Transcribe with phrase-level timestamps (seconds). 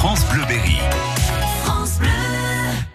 [0.00, 0.78] France Bleu Berry.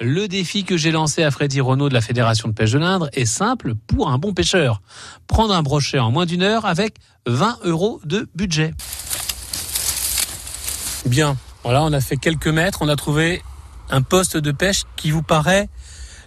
[0.00, 3.10] Le défi que j'ai lancé à Freddy Renault de la Fédération de pêche de l'Indre
[3.12, 4.82] est simple pour un bon pêcheur.
[5.26, 6.94] Prendre un brochet en moins d'une heure avec
[7.26, 8.72] 20 euros de budget.
[11.04, 13.42] Bien, voilà, on a fait quelques mètres, on a trouvé
[13.90, 15.68] un poste de pêche qui vous paraît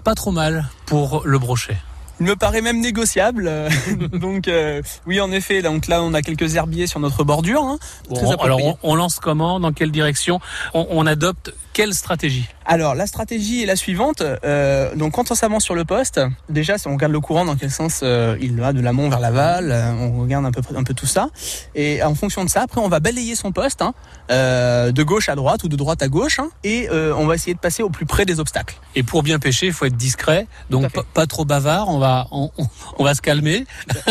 [0.03, 1.77] pas trop mal pour le brochet.
[2.19, 3.51] Il me paraît même négociable.
[4.13, 5.61] donc euh, oui, en effet.
[5.61, 7.63] Donc là, on a quelques herbiers sur notre bordure.
[7.63, 7.77] Hein.
[8.09, 10.39] Bon, alors on, on lance comment Dans quelle direction?
[10.73, 14.21] On, on adopte quelle stratégie Alors la stratégie est la suivante.
[14.21, 17.57] Euh, donc quand on s'avance sur le poste, déjà si on regarde le courant dans
[17.57, 20.83] quel sens euh, il va de l'amont vers l'aval, euh, on regarde un peu un
[20.85, 21.27] peu tout ça.
[21.75, 23.93] Et en fonction de ça, après on va balayer son poste hein,
[24.31, 27.35] euh, de gauche à droite ou de droite à gauche, hein, et euh, on va
[27.35, 28.77] essayer de passer au plus près des obstacles.
[28.95, 31.89] Et pour bien pêcher, il faut être discret, donc pas, trop bavard.
[31.89, 33.65] On va, on, on- on va se calmer,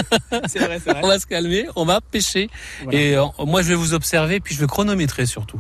[0.49, 1.01] C'est vrai, c'est vrai.
[1.03, 2.51] on va se calmer, on va pêcher.
[2.83, 2.99] Voilà.
[2.99, 5.59] Et moi, je vais vous observer, puis je vais chronométrer surtout.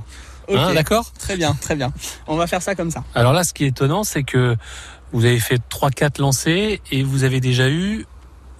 [0.48, 0.56] Ok.
[0.56, 1.92] Hein, D'accord Très bien, très bien.
[2.26, 3.04] On va faire ça comme ça.
[3.14, 4.56] Alors là, ce qui est étonnant, c'est que
[5.12, 8.06] vous avez fait 3-4 lancers et vous avez déjà eu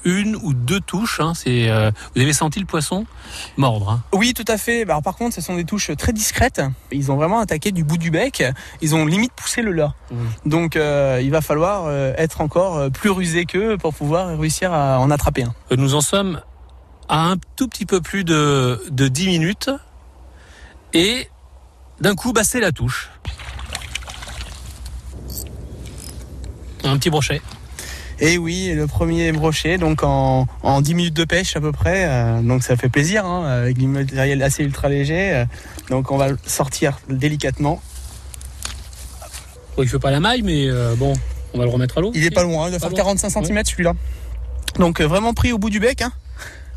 [0.05, 1.21] une ou deux touches.
[1.21, 3.07] Hein, c'est, euh, vous avez senti le poisson
[3.57, 3.91] mordre.
[3.91, 4.03] Hein.
[4.13, 4.85] Oui, tout à fait.
[4.85, 6.63] Bah, Alors, par contre, ce sont des touches très discrètes.
[6.93, 8.45] Ils ont vraiment attaqué du bout du bec.
[8.83, 9.95] Ils ont limite poussé le leurre.
[10.11, 10.17] Mmh.
[10.47, 15.01] Donc, euh, il va falloir euh, être encore plus rusé qu'eux pour pouvoir réussir à
[15.01, 15.55] en attraper un.
[15.77, 16.41] Nous en sommes
[17.09, 19.71] à un tout petit peu plus de, de 10 minutes.
[20.93, 21.29] Et
[22.01, 23.11] d'un coup, bah, c'est la touche.
[26.85, 27.41] Un petit brochet.
[28.21, 32.05] Et oui, le premier brochet, donc en, en 10 minutes de pêche à peu près.
[32.09, 35.35] euh, donc, ça fait plaisir, hein, avec du matériel assez ultra léger.
[35.35, 35.45] euh,
[35.91, 37.83] donc, on va le sortir délicatement.
[39.77, 41.15] Bon, il fait pas la maille, mais euh, bon,
[41.55, 42.13] on va le remettre à l'eau.
[42.15, 42.97] Il est pas loin, il doit faire loin.
[42.99, 43.95] 45 cm celui-là.
[44.79, 46.03] Donc, vraiment pris au bout du bec.
[46.03, 46.13] Hein.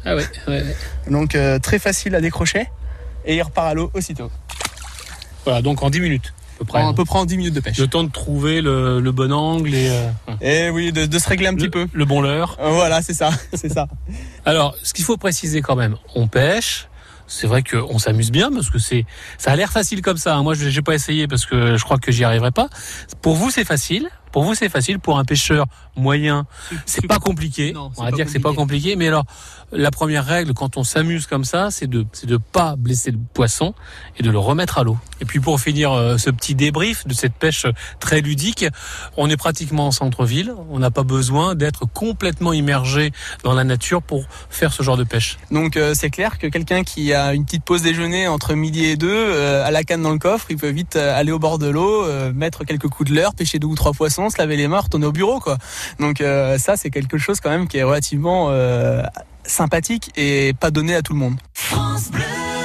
[0.05, 0.75] Ah ouais, ouais, ouais.
[1.11, 2.67] Donc, très facile à décrocher.
[3.25, 4.31] Et il repart à l'eau aussitôt.
[5.47, 6.81] Voilà, donc en 10 minutes, à peu près.
[6.83, 7.77] En à peu près en 10 minutes de pêche.
[7.77, 10.09] Le temps de trouver le, le bon angle et euh,
[10.41, 11.87] Et oui, de, de se régler un petit peu.
[11.93, 12.57] le bon leurre.
[12.59, 13.87] Euh, Voilà, c'est ça, c'est ça.
[14.45, 16.87] Alors, ce qu'il faut préciser quand même, on pêche.
[17.29, 19.05] C'est vrai qu'on s'amuse bien parce que c'est,
[19.37, 20.35] ça a l'air facile comme ça.
[20.37, 20.43] hein.
[20.43, 22.69] Moi, je n'ai pas essayé parce que je crois que j'y arriverai pas.
[23.21, 24.07] Pour vous, c'est facile.
[24.31, 24.99] Pour vous, c'est facile.
[24.99, 25.65] Pour un pêcheur
[25.97, 26.45] moyen,
[26.85, 27.73] c'est pas compliqué.
[27.73, 28.95] Non, on va dire que c'est pas compliqué.
[28.95, 29.25] Mais alors,
[29.73, 33.19] la première règle quand on s'amuse comme ça, c'est de, c'est de pas blesser le
[33.33, 33.73] poisson
[34.17, 34.97] et de le remettre à l'eau.
[35.21, 37.65] Et puis pour finir euh, ce petit débrief de cette pêche
[37.99, 38.65] très ludique,
[39.15, 40.53] on est pratiquement en centre-ville.
[40.69, 43.11] On n'a pas besoin d'être complètement immergé
[43.43, 45.37] dans la nature pour faire ce genre de pêche.
[45.51, 48.95] Donc euh, c'est clair que quelqu'un qui a une petite pause déjeuner entre midi et
[48.95, 51.59] deux, euh, à la canne dans le coffre, il peut vite euh, aller au bord
[51.59, 54.57] de l'eau, euh, mettre quelques coups de leurre, pêcher deux ou trois poissons, se laver
[54.57, 55.57] les mains, retourner au bureau, quoi.
[55.99, 59.03] Donc euh, ça c'est quelque chose quand même qui est relativement euh,
[59.43, 61.37] sympathique et pas donné à tout le monde.
[61.53, 62.36] France Bleu.